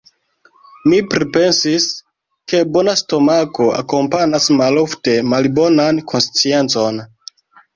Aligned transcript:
Mi 0.91 1.01
pripensis, 1.09 1.85
ke 2.53 2.61
bona 2.77 2.95
stomako 3.03 3.67
akompanas 3.83 4.49
malofte 4.63 5.15
malbonan 5.35 6.01
konsciencon. 6.15 7.03